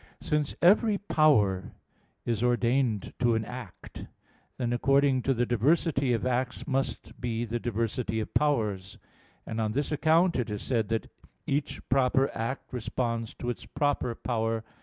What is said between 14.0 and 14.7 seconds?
power.